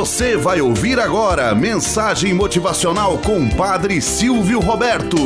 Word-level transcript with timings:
Você 0.00 0.34
vai 0.34 0.62
ouvir 0.62 0.98
agora 0.98 1.54
mensagem 1.54 2.32
motivacional 2.32 3.18
com 3.18 3.50
Padre 3.50 4.00
Silvio 4.00 4.58
Roberto. 4.58 5.18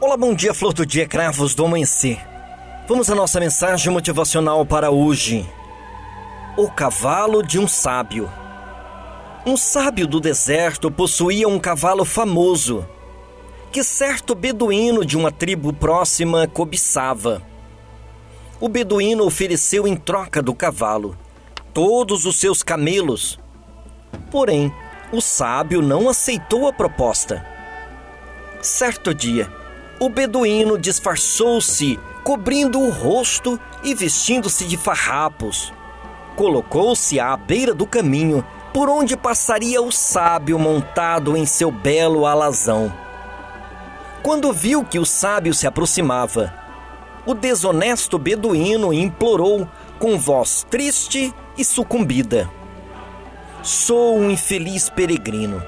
Olá, 0.00 0.16
bom 0.16 0.34
dia, 0.34 0.52
flor 0.52 0.72
do 0.72 0.84
dia, 0.84 1.06
cravos 1.06 1.54
do 1.54 1.64
amanhecer. 1.64 2.18
Vamos 2.88 3.08
à 3.08 3.14
nossa 3.14 3.38
mensagem 3.38 3.92
motivacional 3.92 4.66
para 4.66 4.90
hoje. 4.90 5.48
O 6.56 6.68
cavalo 6.68 7.44
de 7.44 7.60
um 7.60 7.68
sábio. 7.68 8.28
Um 9.46 9.56
sábio 9.56 10.08
do 10.08 10.18
deserto 10.18 10.90
possuía 10.90 11.46
um 11.46 11.60
cavalo 11.60 12.04
famoso 12.04 12.84
que 13.70 13.84
certo 13.84 14.34
beduíno 14.34 15.04
de 15.04 15.16
uma 15.16 15.30
tribo 15.30 15.72
próxima 15.72 16.48
cobiçava. 16.48 17.40
O 18.58 18.68
beduíno 18.68 19.24
ofereceu 19.24 19.86
em 19.86 19.94
troca 19.94 20.42
do 20.42 20.54
cavalo 20.54 21.16
todos 21.74 22.24
os 22.24 22.40
seus 22.40 22.62
camelos. 22.62 23.38
Porém, 24.30 24.72
o 25.12 25.20
sábio 25.20 25.82
não 25.82 26.08
aceitou 26.08 26.66
a 26.66 26.72
proposta. 26.72 27.44
Certo 28.62 29.12
dia, 29.12 29.52
o 30.00 30.08
beduíno 30.08 30.78
disfarçou-se, 30.78 32.00
cobrindo 32.24 32.80
o 32.80 32.90
rosto 32.90 33.60
e 33.84 33.94
vestindo-se 33.94 34.64
de 34.64 34.78
farrapos. 34.78 35.70
Colocou-se 36.34 37.20
à 37.20 37.36
beira 37.36 37.74
do 37.74 37.86
caminho 37.86 38.42
por 38.72 38.88
onde 38.88 39.18
passaria 39.18 39.82
o 39.82 39.92
sábio 39.92 40.58
montado 40.58 41.36
em 41.36 41.44
seu 41.44 41.70
belo 41.70 42.24
alazão. 42.24 42.90
Quando 44.22 44.50
viu 44.50 44.82
que 44.82 44.98
o 44.98 45.04
sábio 45.04 45.52
se 45.52 45.66
aproximava, 45.66 46.65
o 47.26 47.34
desonesto 47.34 48.18
beduíno 48.18 48.92
implorou 48.92 49.68
com 49.98 50.18
voz 50.18 50.64
triste 50.70 51.34
e 51.58 51.64
sucumbida: 51.64 52.48
Sou 53.62 54.16
um 54.16 54.30
infeliz 54.30 54.88
peregrino. 54.88 55.62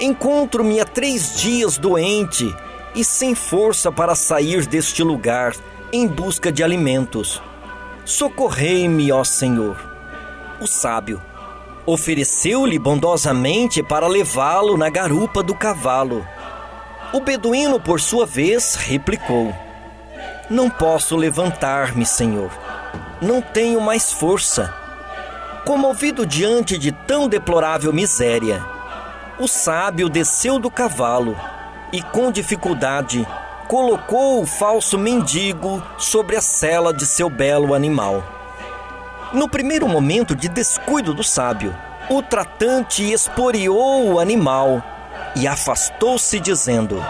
Encontro-me 0.00 0.80
há 0.80 0.84
três 0.84 1.40
dias 1.40 1.78
doente 1.78 2.52
e 2.94 3.04
sem 3.04 3.34
força 3.34 3.92
para 3.92 4.14
sair 4.14 4.66
deste 4.66 5.02
lugar 5.02 5.54
em 5.92 6.08
busca 6.08 6.50
de 6.50 6.64
alimentos. 6.64 7.40
Socorrei-me, 8.04 9.12
ó 9.12 9.22
Senhor. 9.22 9.76
O 10.60 10.66
sábio 10.66 11.22
ofereceu-lhe 11.84 12.78
bondosamente 12.78 13.82
para 13.82 14.08
levá-lo 14.08 14.76
na 14.76 14.88
garupa 14.88 15.42
do 15.42 15.54
cavalo 15.54 16.24
o 17.12 17.20
beduíno, 17.20 17.78
por 17.78 18.00
sua 18.00 18.24
vez, 18.24 18.74
replicou: 18.74 19.54
Não 20.50 20.68
posso 20.68 21.16
levantar-me, 21.16 22.04
senhor. 22.04 22.50
Não 23.20 23.40
tenho 23.40 23.80
mais 23.80 24.12
força. 24.12 24.72
Comovido 25.64 26.26
diante 26.26 26.76
de 26.76 26.90
tão 26.90 27.28
deplorável 27.28 27.92
miséria, 27.92 28.64
o 29.38 29.46
sábio 29.46 30.08
desceu 30.08 30.58
do 30.58 30.70
cavalo 30.70 31.36
e, 31.92 32.02
com 32.02 32.32
dificuldade, 32.32 33.26
colocou 33.68 34.42
o 34.42 34.46
falso 34.46 34.98
mendigo 34.98 35.82
sobre 35.96 36.36
a 36.36 36.40
sela 36.40 36.92
de 36.92 37.06
seu 37.06 37.30
belo 37.30 37.74
animal. 37.74 38.22
No 39.32 39.48
primeiro 39.48 39.88
momento 39.88 40.34
de 40.34 40.48
descuido 40.48 41.14
do 41.14 41.24
sábio, 41.24 41.74
o 42.10 42.20
tratante 42.20 43.10
esporiou 43.12 44.12
o 44.12 44.18
animal 44.18 44.82
e 45.34 45.46
afastou-se, 45.46 46.38
dizendo: 46.38 47.02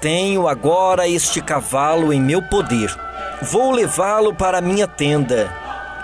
Tenho 0.00 0.46
agora 0.46 1.08
este 1.08 1.40
cavalo 1.40 2.12
em 2.12 2.20
meu 2.20 2.40
poder. 2.40 2.94
Vou 3.42 3.72
levá-lo 3.72 4.34
para 4.34 4.60
minha 4.60 4.86
tenda, 4.86 5.52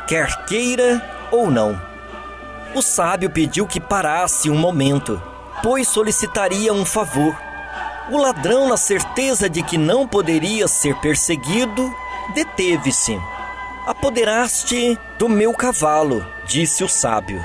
quer 0.08 0.44
queira 0.46 1.02
ou 1.30 1.50
não. 1.50 1.80
O 2.74 2.82
sábio 2.82 3.30
pediu 3.30 3.66
que 3.66 3.80
parasse 3.80 4.50
um 4.50 4.56
momento, 4.56 5.20
pois 5.62 5.88
solicitaria 5.88 6.72
um 6.72 6.84
favor. 6.84 7.36
O 8.10 8.18
ladrão, 8.18 8.68
na 8.68 8.76
certeza 8.76 9.48
de 9.48 9.62
que 9.62 9.78
não 9.78 10.06
poderia 10.06 10.66
ser 10.68 10.96
perseguido, 10.96 11.94
deteve-se. 12.34 13.20
Apoderaste 13.86 14.98
do 15.18 15.28
meu 15.28 15.52
cavalo, 15.52 16.26
disse 16.46 16.82
o 16.82 16.88
sábio, 16.88 17.42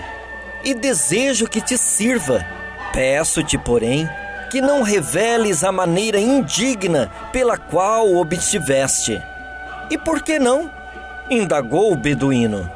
e 0.63 0.73
desejo 0.73 1.47
que 1.47 1.61
te 1.61 1.77
sirva 1.77 2.45
Peço-te, 2.91 3.57
porém, 3.57 4.09
que 4.49 4.61
não 4.61 4.81
reveles 4.81 5.63
a 5.63 5.71
maneira 5.71 6.19
indigna 6.19 7.11
pela 7.31 7.57
qual 7.57 8.15
obtiveste. 8.15 9.21
E 9.89 9.97
por 9.97 10.21
que 10.21 10.39
não? 10.39 10.69
indagou 11.29 11.93
o 11.93 11.95
beduíno. 11.95 12.69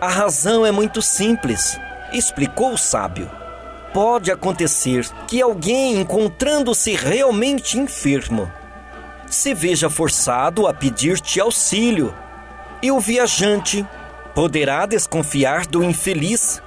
A 0.00 0.08
razão 0.08 0.64
é 0.64 0.70
muito 0.70 1.02
simples, 1.02 1.78
explicou 2.12 2.72
o 2.72 2.78
sábio. 2.78 3.28
Pode 3.92 4.30
acontecer 4.30 5.08
que 5.26 5.42
alguém, 5.42 6.00
encontrando-se 6.00 6.94
realmente 6.94 7.78
enfermo, 7.78 8.50
se 9.26 9.52
veja 9.54 9.90
forçado 9.90 10.68
a 10.68 10.74
pedir-te 10.74 11.40
auxílio, 11.40 12.14
e 12.80 12.92
o 12.92 13.00
viajante 13.00 13.84
poderá 14.34 14.86
desconfiar 14.86 15.66
do 15.66 15.82
infeliz 15.82 16.62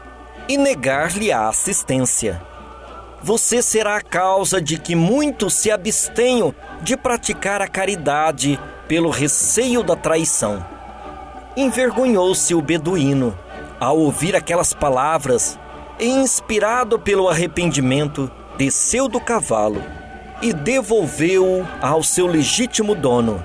e 0.50 0.58
negar-lhe 0.58 1.32
a 1.32 1.48
assistência 1.48 2.49
você 3.22 3.62
será 3.62 3.98
a 3.98 4.02
causa 4.02 4.62
de 4.62 4.78
que 4.78 4.96
muitos 4.96 5.54
se 5.54 5.70
abstenham 5.70 6.54
de 6.82 6.96
praticar 6.96 7.62
a 7.62 7.68
caridade 7.68 8.60
pelo 8.88 9.10
receio 9.10 9.84
da 9.84 9.96
traição. 9.96 10.66
Envergonhou-se 11.56 12.56
o 12.56 12.62
beduíno 12.62 13.38
ao 13.80 13.98
ouvir 13.98 14.36
aquelas 14.36 14.74
palavras 14.74 15.60
e, 16.00 16.08
inspirado 16.08 16.98
pelo 16.98 17.28
arrependimento, 17.28 18.32
desceu 18.58 19.08
do 19.08 19.20
cavalo 19.20 19.84
e 20.42 20.54
devolveu-o 20.54 21.68
ao 21.82 22.02
seu 22.02 22.26
legítimo 22.26 22.96
dono. 22.96 23.44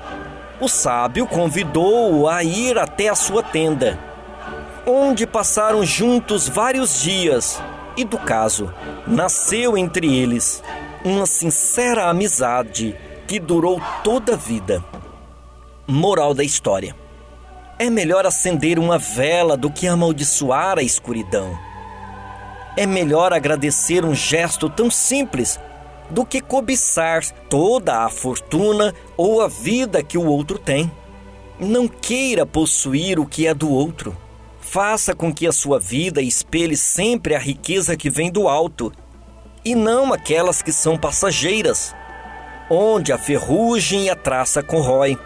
O 0.60 0.68
sábio 0.68 1.26
convidou-o 1.26 2.28
a 2.28 2.44
ir 2.44 2.78
até 2.78 3.08
a 3.08 3.14
sua 3.14 3.42
tenda, 3.42 3.98
onde 4.86 5.26
passaram 5.26 5.84
juntos 5.84 6.48
vários 6.48 7.02
dias 7.02 7.60
e 7.96 8.04
do 8.04 8.18
caso, 8.18 8.72
nasceu 9.06 9.76
entre 9.76 10.12
eles 10.14 10.62
uma 11.04 11.26
sincera 11.26 12.08
amizade 12.08 12.96
que 13.26 13.38
durou 13.38 13.80
toda 14.02 14.34
a 14.34 14.36
vida. 14.36 14.84
Moral 15.86 16.34
da 16.34 16.42
história: 16.42 16.96
é 17.78 17.90
melhor 17.90 18.26
acender 18.26 18.78
uma 18.78 18.98
vela 18.98 19.56
do 19.56 19.70
que 19.70 19.86
amaldiçoar 19.86 20.78
a 20.78 20.82
escuridão. 20.82 21.58
É 22.76 22.86
melhor 22.86 23.32
agradecer 23.32 24.04
um 24.04 24.14
gesto 24.14 24.68
tão 24.68 24.90
simples 24.90 25.60
do 26.10 26.24
que 26.24 26.40
cobiçar 26.40 27.24
toda 27.48 28.04
a 28.04 28.08
fortuna 28.08 28.94
ou 29.16 29.40
a 29.40 29.48
vida 29.48 30.02
que 30.02 30.18
o 30.18 30.26
outro 30.26 30.58
tem. 30.58 30.90
Não 31.58 31.86
queira 31.86 32.44
possuir 32.44 33.18
o 33.18 33.26
que 33.26 33.46
é 33.46 33.54
do 33.54 33.70
outro. 33.70 34.16
Faça 34.64 35.14
com 35.14 35.32
que 35.32 35.46
a 35.46 35.52
sua 35.52 35.78
vida 35.78 36.22
espelhe 36.22 36.76
sempre 36.76 37.34
a 37.34 37.38
riqueza 37.38 37.96
que 37.96 38.08
vem 38.08 38.30
do 38.30 38.48
alto, 38.48 38.90
e 39.62 39.74
não 39.74 40.12
aquelas 40.12 40.62
que 40.62 40.72
são 40.72 40.96
passageiras, 40.96 41.94
onde 42.68 43.12
a 43.12 43.18
ferrugem 43.18 44.06
e 44.06 44.10
a 44.10 44.16
traça 44.16 44.62
corrói. 44.62 45.18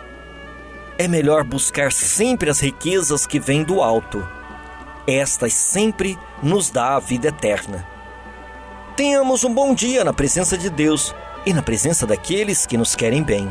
É 0.99 1.07
melhor 1.07 1.45
buscar 1.45 1.93
sempre 1.93 2.51
as 2.51 2.59
riquezas 2.59 3.27
que 3.27 3.39
vêm 3.39 3.63
do 3.63 3.81
alto. 3.81 4.29
Estas 5.07 5.55
sempre 5.55 6.19
nos 6.43 6.69
dá 6.69 6.97
a 6.97 7.01
vida 7.01 7.29
eterna. 7.29 7.87
Tenhamos 8.97 9.45
um 9.45 9.55
bom 9.55 9.73
dia 9.73 10.05
na 10.05 10.13
presença 10.13 10.59
de 10.59 10.69
Deus 10.69 11.15
e 11.47 11.55
na 11.55 11.63
presença 11.63 12.07
daqueles 12.07 12.67
que 12.67 12.77
nos 12.77 12.95
querem 12.97 13.23
bem. 13.23 13.51